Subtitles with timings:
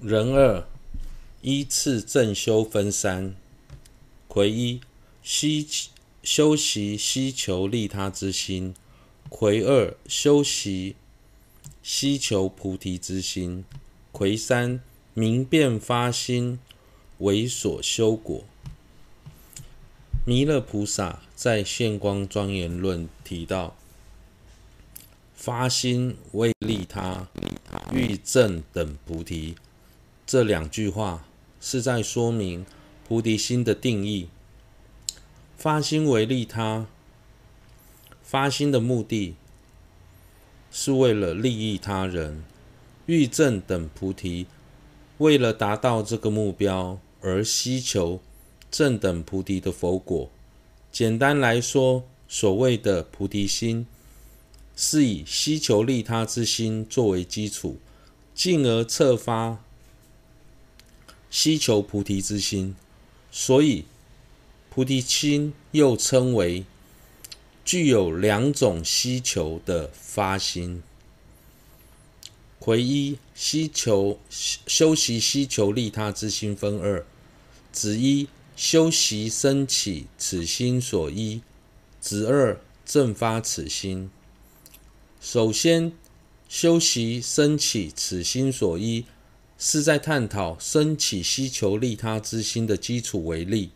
[0.00, 0.64] 人二
[1.42, 3.34] 依次正修分三：
[4.28, 4.80] 魁一
[5.24, 5.66] 希
[6.22, 8.74] 修习希求利他之心；
[9.28, 10.94] 魁二修习
[11.82, 13.64] 希求菩提之心；
[14.12, 14.80] 魁三
[15.14, 16.60] 明辨发心
[17.18, 18.44] 为所修果。
[20.24, 23.76] 弥勒菩萨在《现光庄严论》提到
[25.34, 27.26] ：“发心为利他，
[27.92, 29.56] 欲证等菩提。”
[30.28, 31.24] 这两句话
[31.58, 32.66] 是在说明
[33.08, 34.28] 菩提心的定义。
[35.56, 36.86] 发心为利他，
[38.22, 39.36] 发心的目的
[40.70, 42.44] 是为了利益他人，
[43.06, 44.46] 欲证等菩提，
[45.16, 48.20] 为了达到这个目标而希求
[48.70, 50.28] 正等菩提的佛果。
[50.92, 53.86] 简单来说，所谓的菩提心，
[54.76, 57.78] 是以希求利他之心作为基础，
[58.34, 59.64] 进而策发。
[61.30, 62.74] 希求菩提之心，
[63.30, 63.84] 所以
[64.70, 66.64] 菩提心又称为
[67.64, 70.82] 具有两种希求的发心。
[72.58, 77.06] 癸一希求修习希求利他之心分二：
[77.72, 81.40] 子一修习生起此心所依；
[82.00, 84.10] 子二正发此心。
[85.20, 85.92] 首先，
[86.48, 89.04] 修习生起此心所依。
[89.58, 93.72] 是在探讨升起希求利他之心的基础为例，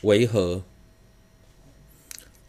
[0.00, 0.62] 为何？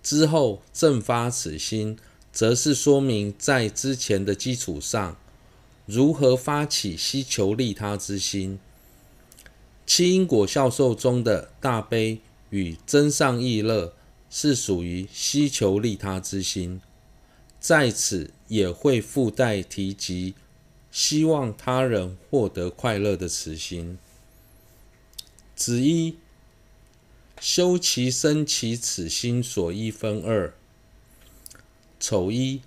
[0.02, 1.98] 之后正发此心，
[2.32, 5.18] 则是说明在之前的基础上，
[5.86, 8.60] 如何发起希求利他之心。
[9.86, 13.94] 七因果教授中的大悲与真上意乐
[14.30, 16.80] 是属于希求利他之心，
[17.60, 20.36] 在此也会附带提及。
[20.96, 23.98] 希望他人获得快乐的慈心。
[25.54, 26.16] 子一
[27.42, 30.54] 修其生起此心所依分二：
[32.00, 32.62] 丑一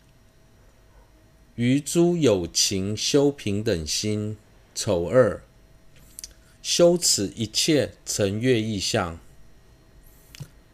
[1.55, 4.37] 于诸有情修平等心；
[4.75, 5.43] 丑二
[6.62, 9.19] 修此一切尘悦意象。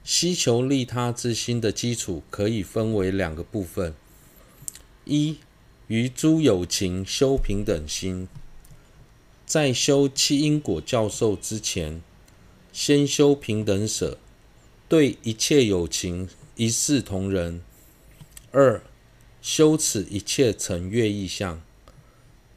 [0.03, 3.95] 希求利他之心的基础可以分为两个部分：
[5.05, 5.39] 一。
[5.89, 8.27] 于诸有情修平等心，
[9.45, 12.01] 在修七因果教授之前，
[12.73, 14.17] 先修平等舍，
[14.89, 17.61] 对一切有情一视同仁。
[18.51, 18.83] 二，
[19.43, 21.61] 修此一切成悦意相，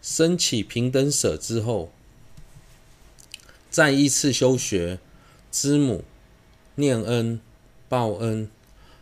[0.01, 1.91] 生起平等舍之后，
[3.69, 4.99] 再依次修学
[5.51, 6.05] 知母、
[6.75, 7.41] 念恩、
[7.89, 8.49] 报恩，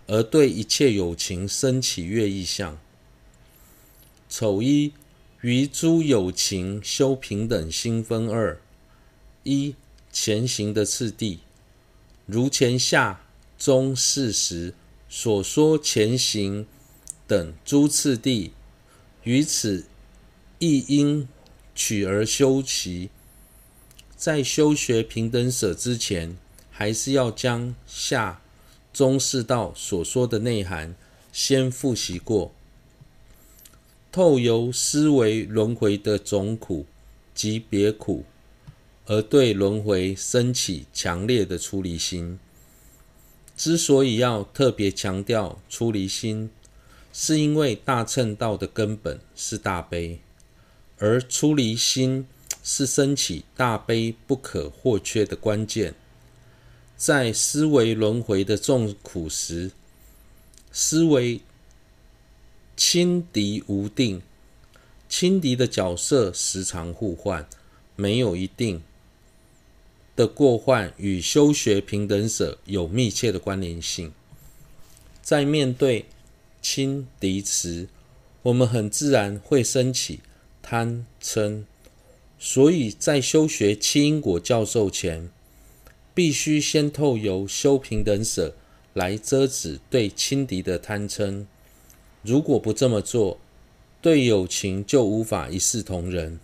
[0.08, 2.80] 而对一切有情生起悦意相。
[4.28, 4.94] 丑一
[5.42, 8.60] 于诸有情修平等心分二：
[9.44, 9.76] 一
[10.12, 11.40] 前行的次第，
[12.26, 13.26] 如前下
[13.58, 14.74] 中四时
[15.08, 16.66] 所说前行
[17.28, 18.52] 等诸次第，
[19.24, 19.86] 于此
[20.60, 21.28] 亦应
[21.76, 23.10] 取而修习。
[24.18, 26.36] 在修学平等舍之前，
[26.72, 28.42] 还是要将下
[28.92, 30.96] 中士道所说的内涵
[31.32, 32.52] 先复习过。
[34.16, 36.86] 透由思维轮回的总苦
[37.34, 38.24] 及别苦，
[39.08, 42.40] 而对轮回升起强烈的出离心。
[43.58, 46.50] 之所以要特别强调出离心，
[47.12, 50.22] 是因为大乘道的根本是大悲，
[50.98, 52.26] 而出离心
[52.64, 55.94] 是升起大悲不可或缺的关键。
[56.96, 59.72] 在思维轮回的重苦时，
[60.72, 61.42] 思维。
[62.76, 64.22] 轻敌无定，
[65.08, 67.48] 轻敌的角色时常互换，
[67.96, 68.82] 没有一定
[70.16, 74.12] 的过换，与修学平等舍有密切的关联性。
[75.22, 76.06] 在面对
[76.62, 77.88] 轻敌时，
[78.44, 80.20] 我们很自然会升起
[80.62, 81.64] 贪嗔，
[82.38, 85.30] 所以在修学七因果教授前，
[86.14, 88.56] 必须先透由修平等舍
[88.94, 91.46] 来遮止对轻敌的贪嗔。
[92.26, 93.40] 如果不这么做，
[94.02, 96.40] 对友情就无法一视同仁。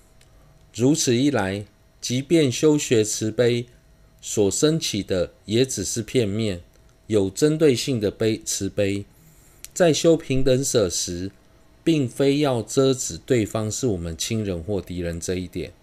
[0.76, 1.66] 如此一来，
[2.00, 3.66] 即便修学慈悲，
[4.22, 6.62] 所生起的也只是片面、
[7.08, 9.06] 有针对性的悲慈悲。
[9.74, 11.32] 在修平等舍时，
[11.84, 15.74] 并非要遮止对方是我们亲人或敌人这一点，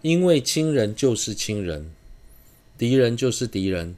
[0.00, 1.92] 因为亲人就是亲人，
[2.78, 3.94] 敌人就是敌人，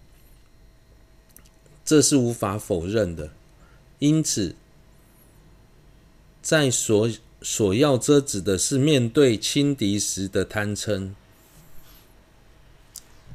[1.85, 3.31] 这是无法否认的。
[4.01, 4.55] 因此，
[6.47, 7.11] 在所
[7.43, 11.11] 所要遮止的是面对轻敌时的贪嗔。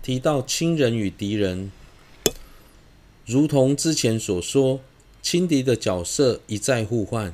[0.01, 1.73] 提到亲人与敌人，
[3.25, 4.79] 如同之前所说，
[5.21, 7.33] 轻敌的角色一再互换。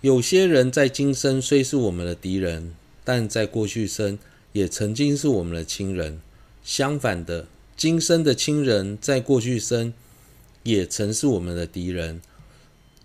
[0.00, 4.18] 有些人在今生虽是我们的敌人，但在过去生
[4.52, 6.20] 也曾经是我们的亲人。
[6.64, 7.46] 相反的，
[7.76, 9.94] 今生的亲人在过去生
[10.64, 12.20] 也曾是我们的敌人。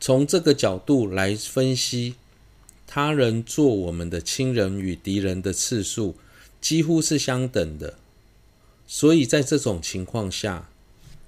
[0.05, 2.15] 从这个角度来分析，
[2.85, 6.15] 他人做我们的亲人与敌人的次数
[6.59, 7.93] 几乎是相等的。
[8.85, 10.69] 所以在这种情况下，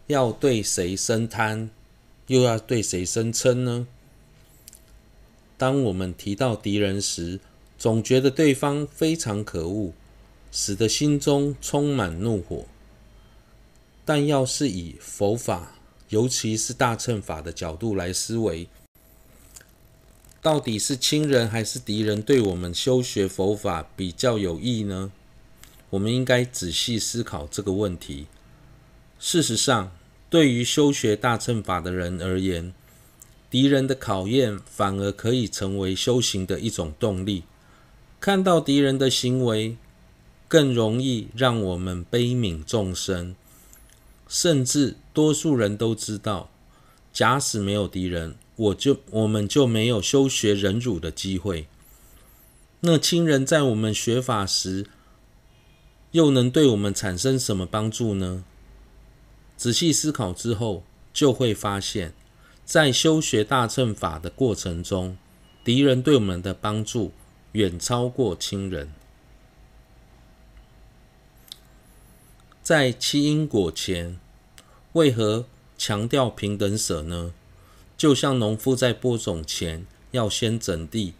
[0.08, 1.70] 要对谁生贪，
[2.28, 3.88] 又要对谁生嗔呢？
[5.58, 7.40] 当我们提到敌人时，
[7.78, 9.94] 总觉得对方非常可恶，
[10.52, 12.66] 使得心中充满怒火。
[14.04, 15.75] 但要是以佛法，
[16.10, 18.68] 尤其是大乘法的角度来思维，
[20.42, 25.12] 到底是亲人还是敌人对我们修学佛法比较有益呢？
[25.90, 28.28] 我们应该仔细思考这个问题。
[29.20, 29.92] 事实上，
[30.30, 32.74] 对于修学大乘法的人而言，
[33.50, 37.44] 敌人的考验反而可以成为修行的一种动力。
[38.20, 39.78] 看到敌人的行为，
[40.48, 43.36] 更容易让我们悲悯众生。
[44.28, 46.50] 甚至多数人都知道，
[47.14, 51.68] 假使没有敌人，我就我们就没有修学忍辱的机会。
[52.82, 54.86] 那亲人在我们学法时，
[56.12, 58.44] 又能对我们产生什么帮助呢？
[59.58, 60.84] 仔细思考之后，
[61.14, 62.14] 就会发现，
[62.66, 65.18] 在修学大乘法的过程中，
[65.64, 67.12] 敌人对我们的帮助
[67.54, 68.92] 远超过亲人。
[72.66, 74.20] 在七因果前，
[74.94, 75.46] 为何
[75.78, 77.32] 强调平等舍呢？
[77.96, 81.14] 就像农夫在播种前，要先整地，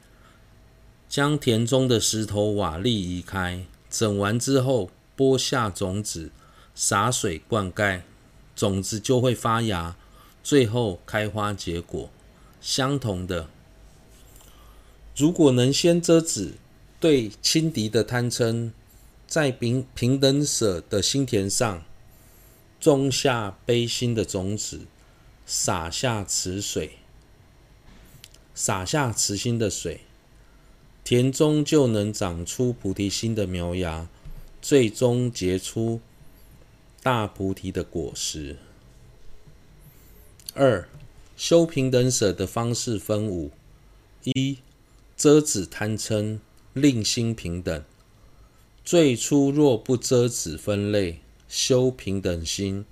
[1.08, 3.64] 将田中的石头瓦砾移开。
[3.92, 6.32] 整完之后，播下种子，
[6.74, 8.02] 洒水灌溉，
[8.56, 9.96] 种子就会发芽，
[10.44, 12.10] 最后开花结果。
[12.60, 13.48] 相同的，
[15.16, 16.54] 如果能先遮止
[17.00, 18.72] 对轻敌的贪嗔，
[19.28, 21.84] 在平平等舍的心田上
[22.80, 24.82] 种下悲心的种子，
[25.46, 26.98] 洒下慈水，
[28.54, 30.02] 洒下慈心的水。
[31.04, 34.08] 田中就能长出菩提心的苗芽，
[34.62, 36.02] 最终结出
[37.04, 38.58] 大菩提的果实。
[40.54, 40.88] 二、
[41.36, 43.52] 修平等舍的方式分五：
[44.24, 44.58] 一、
[45.18, 46.40] 遮止贪嗔，
[46.74, 47.84] 令心平等。
[48.86, 52.86] 最初若不遮止分类，修平等心，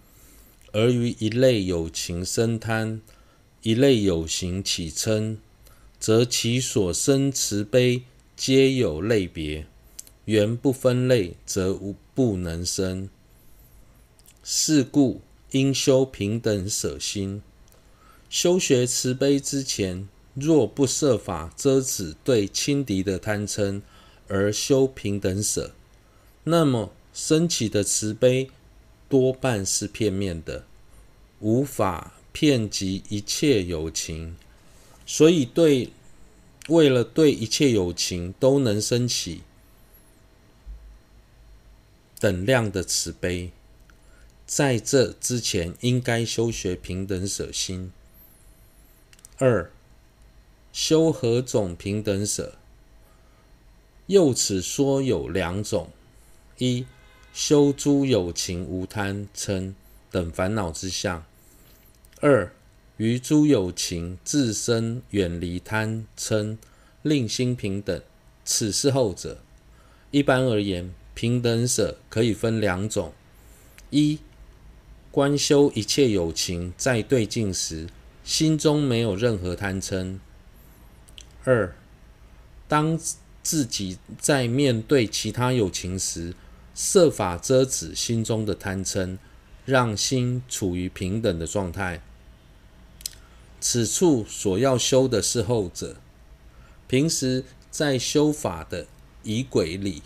[0.72, 3.00] 而于一类有情生贪，
[3.62, 5.38] 一类有情起嗔。
[6.00, 8.02] 则其所生慈悲
[8.36, 9.68] 皆有类别，
[10.26, 13.08] 缘不分类，则无不能生。
[14.44, 17.44] 是故应修平等舍心。
[18.32, 23.84] 修学慈悲之前，若不设法遮止对轻敌的贪嗔，
[24.28, 25.72] 而修平等舍，
[26.46, 28.50] 那么升起的慈悲
[29.08, 30.66] 多半是片面的，
[31.40, 34.36] 无法遍及一切有情。
[35.06, 35.90] 所以，对
[36.70, 39.42] 为了对一切有情都能升起
[42.20, 43.52] 等量的慈悲，
[44.46, 47.92] 在这之前应该修学平等舍心。
[49.38, 49.72] 二、
[50.72, 52.56] 修何种平等舍？
[54.08, 55.90] 又此说有两种：
[56.64, 56.86] 一、
[57.34, 59.74] 修诸有情无贪嗔
[60.10, 61.24] 等烦恼之相；
[62.22, 62.54] 二、
[62.96, 66.58] 于诸有情自身远离贪嗔，
[67.02, 68.02] 令心平等，
[68.46, 69.42] 此是后者。
[70.12, 73.12] 一般而言，平等舍可以分两种：
[73.90, 74.20] 一、
[75.12, 77.90] 观修一切有情在对境时，
[78.24, 80.18] 心中没有任何贪嗔；
[81.44, 81.76] 二、
[82.70, 82.98] 当
[83.42, 86.34] 自己在面对其他有情时，
[86.76, 89.18] 设法遮止心中的贪嗔，
[89.66, 92.02] 让心处于平等的状态。
[93.60, 95.98] 此处所要修的是后者。
[96.88, 98.88] 平时在修法的
[99.24, 100.04] 仪轨里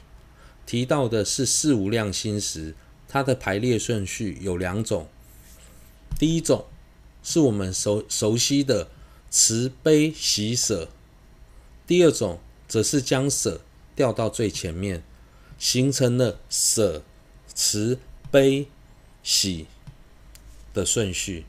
[0.65, 2.75] 提到的是四无量心时，
[3.07, 5.07] 它的排列顺序有两种。
[6.19, 6.65] 第一种
[7.23, 8.89] 是我们熟熟悉的
[9.29, 10.89] 慈悲喜舍，
[11.85, 13.61] 第二种则是将舍
[13.95, 15.03] 调到最前面，
[15.57, 17.03] 形成了舍
[17.53, 17.99] 慈
[18.29, 18.67] 悲
[19.23, 19.65] 喜
[20.73, 21.45] 的顺序。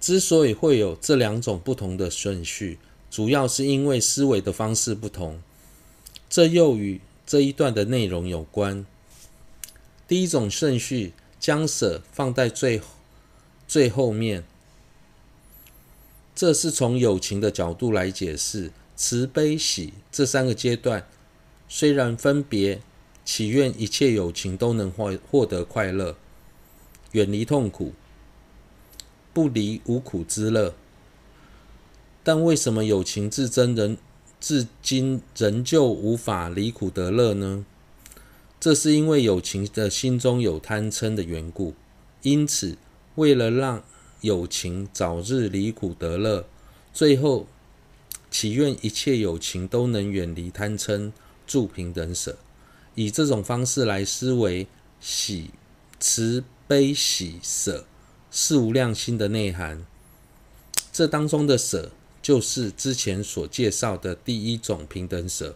[0.00, 2.78] 之所以会有这两种不同的顺序，
[3.10, 5.40] 主要是因为思维的方式不同。
[6.30, 8.86] 这又与这一段的内容有关。
[10.06, 12.80] 第一种顺序将舍放在最
[13.66, 14.44] 最后面，
[16.34, 21.06] 这是从友情的角度来解释慈悲喜这三个阶段，
[21.68, 22.80] 虽然分别
[23.30, 26.16] 祈愿一切友情都能获获得快乐，
[27.12, 27.92] 远离痛苦，
[29.34, 30.74] 不离无苦之乐，
[32.24, 33.98] 但为什么友情至真人
[34.40, 37.66] 至今仍旧无法离苦得乐呢？
[38.58, 41.74] 这是因为友情的心中有贪嗔的缘故。
[42.22, 42.78] 因此，
[43.16, 43.84] 为了让
[44.22, 46.46] 友情早日离苦得乐，
[46.94, 47.46] 最后
[48.30, 51.12] 祈愿一切友情都能远离贪嗔，
[51.46, 52.38] 住平等舍。
[52.98, 54.66] 以这种方式来思维
[55.00, 55.52] 喜、
[56.00, 57.86] 慈悲、喜、舍
[58.28, 59.86] 四无量心的内涵。
[60.92, 65.54] 这当中的舍，就是之前所介绍的第一种平等舍，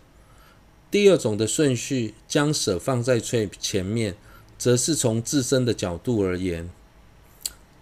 [0.89, 4.15] 第二种的顺序将舍放在最前面，
[4.57, 6.71] 则是从自身的角度而言。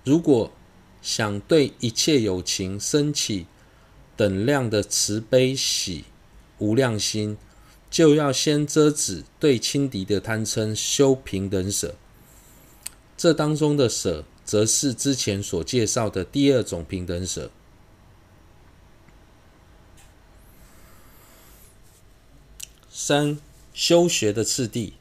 [0.04, 0.50] 如果
[1.02, 3.44] 想对一切有情升起
[4.16, 6.06] 等量的慈悲喜
[6.56, 7.36] 无量心，
[7.90, 11.96] 就要先遮止对轻敌的贪嗔，修平等舍。
[13.16, 17.50] 这当中的舍，则是之前所介绍的第二种平等舍。
[22.88, 23.38] 三、
[23.74, 24.94] 修学的次第，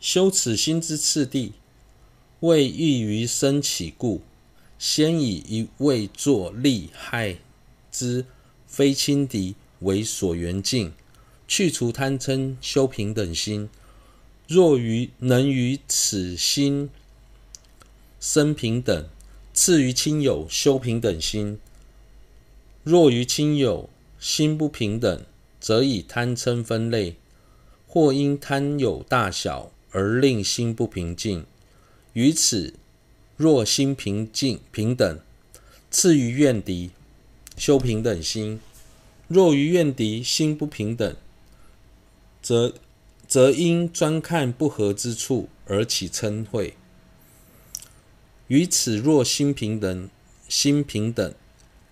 [0.00, 1.52] 修此心之次第，
[2.40, 4.22] 为易于生起故，
[4.78, 7.38] 先以一味作利害
[7.90, 8.24] 之
[8.66, 10.94] 非轻敌为所缘境，
[11.54, 13.68] 去除贪嗔，修平等心。
[14.48, 16.88] 若于能于此心
[18.18, 19.06] 生平等，
[19.52, 21.58] 次于亲友修平等心；
[22.82, 25.26] 若于亲友心不平等，
[25.60, 27.16] 则以贪嗔分类，
[27.86, 31.44] 或因贪有大小而令心不平静。
[32.14, 32.72] 于此，
[33.36, 35.20] 若心平静平等，
[35.90, 36.92] 次于怨敌，
[37.58, 38.58] 修平等心；
[39.28, 41.14] 若于怨敌心不平等，
[42.42, 42.74] 则
[43.26, 46.72] 则因专看不合之处而起嗔恚。
[48.48, 50.10] 于此，若心平等，
[50.48, 51.32] 心平等，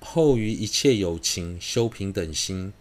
[0.01, 2.73] 后于一切有情修平等心。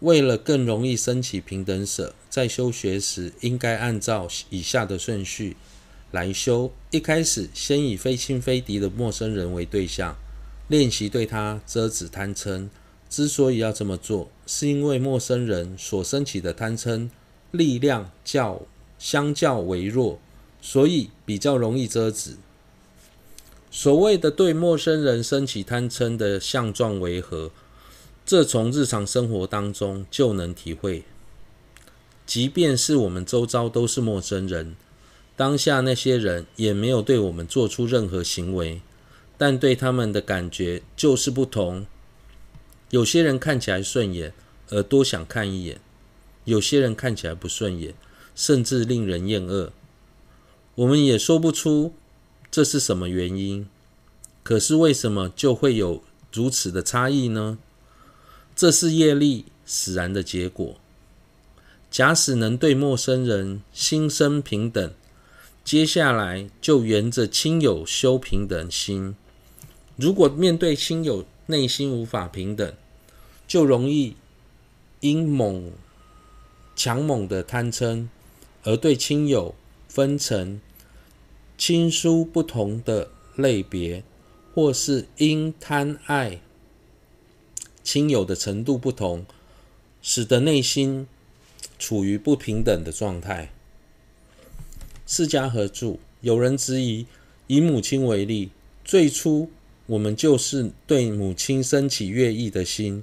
[0.00, 5.56] 为了更容易生起平等舍，在修学时应该按照以下的顺序
[6.10, 6.72] 来修。
[6.90, 10.16] 一开始，先以非亲非敌的陌生人为对象，
[10.68, 12.68] 练习对他遮止贪嗔。
[13.08, 17.08] 之所以要这么做，是因为陌生人所生起的贪嗔
[17.50, 18.62] 力量较
[18.98, 20.18] 相较为弱，
[20.60, 22.36] 所以比较容易遮止。
[23.70, 27.50] 所谓的对陌生人生起贪嗔的相状为何？
[28.26, 31.04] 这从日常生活当中就能体会，
[32.26, 34.76] 即便是我们周遭都是陌生人，
[35.34, 38.82] 当下那些人也没有对我们做出任何行为，
[39.38, 41.86] 但对他们的感觉就是不同。
[42.90, 44.32] 有些人看起来顺眼，
[44.70, 45.76] 而多想看一眼；
[46.44, 47.94] 有些人看起来不顺眼，
[48.34, 49.72] 甚至令人厌恶。
[50.76, 51.92] 我们也说不出
[52.50, 53.68] 这是什么原因，
[54.42, 56.02] 可是为什么就会有
[56.32, 57.58] 如此的差异呢？
[58.56, 60.76] 这是业力使然的结果。
[61.90, 64.92] 假使能对陌生人心生平等，
[65.64, 69.16] 接下来就沿着亲友修平等心。
[69.96, 72.74] 如果面对亲友内心无法平等，
[73.46, 74.16] 就容易
[75.00, 75.72] 因猛
[76.76, 78.08] 强猛的贪嗔，
[78.64, 79.54] 而对亲友
[79.88, 80.60] 分成
[81.56, 84.04] 亲疏不同的类别，
[84.54, 86.40] 或是因贪爱。
[87.82, 89.24] 亲友的程度不同，
[90.02, 91.06] 使得内心
[91.78, 93.50] 处于不平等的状态。
[95.06, 97.06] 释迦合著，有人质疑，
[97.46, 98.50] 以母亲为例，
[98.84, 99.50] 最初
[99.88, 103.02] 我们就是对母亲升起悦意的心，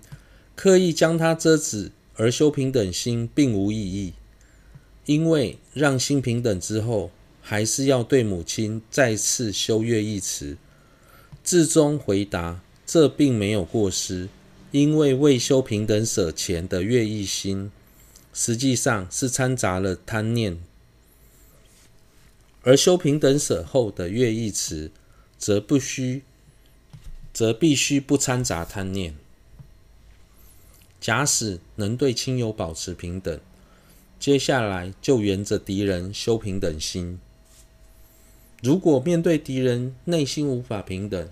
[0.55, 4.13] 刻意将它遮止而修平等心，并无意义。
[5.05, 7.11] 因为让心平等之后，
[7.41, 10.57] 还是要对母亲再次修悦意持。
[11.43, 14.29] 至终回答，这并没有过失。
[14.71, 17.71] 因为未修平等舍前的悦意心，
[18.33, 20.57] 实际上是掺杂了贪念；
[22.63, 24.91] 而修平等舍后的悦意持，
[25.37, 26.23] 则不须，
[27.35, 29.13] 则必须不掺杂贪念。
[30.99, 33.39] 假使能对亲友保持平等，
[34.19, 37.19] 接下来就沿着敌人修平等心。
[38.63, 41.29] 如果面对敌人内心无法平等，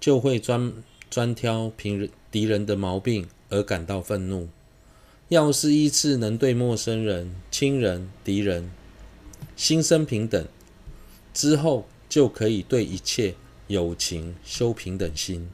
[0.00, 0.72] 就会专。
[1.10, 4.48] 专挑平敌人的毛病而感到愤怒。
[5.28, 8.70] 要是依次能对陌生人、亲人、敌人
[9.56, 10.46] 心生平等，
[11.34, 13.34] 之后就可以对一切
[13.70, 15.48] 友情修平等心。